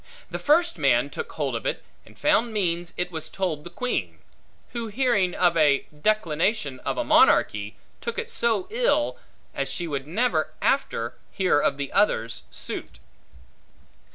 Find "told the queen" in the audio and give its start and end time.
3.29-4.17